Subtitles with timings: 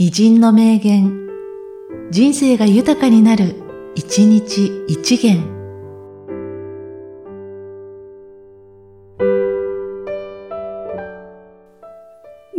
[0.00, 1.26] 偉人の名言、
[2.12, 3.56] 人生が豊かになる、
[3.96, 5.42] 一日一元。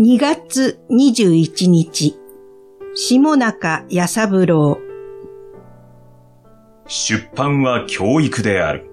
[0.01, 2.19] 2月21日、
[2.93, 4.77] 下中弥三郎。
[6.87, 8.88] 出版は教育である。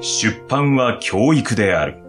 [0.00, 2.08] 出版は教育である。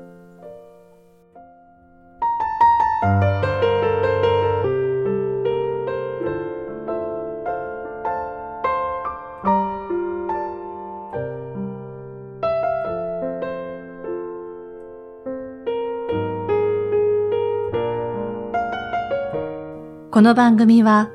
[20.11, 21.09] この番組は、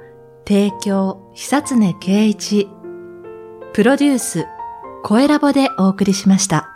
[0.48, 2.68] 提供、久常圭一、
[3.74, 4.46] プロデュース、
[5.02, 6.73] 声ラボでお送りしました。